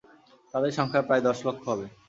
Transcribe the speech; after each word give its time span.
তাঁদের 0.53 0.71
সংখ্যা 0.77 1.01
প্রায় 1.07 1.23
দশ 1.27 1.37
লক্ষ 1.47 1.63
হবে। 1.71 1.85